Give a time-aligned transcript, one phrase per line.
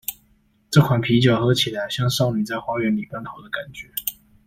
[0.71, 3.91] 這款啤酒喝起來，像少女在花園裡奔跑的感覺